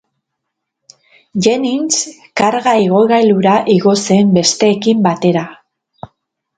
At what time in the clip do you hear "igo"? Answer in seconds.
3.77-3.97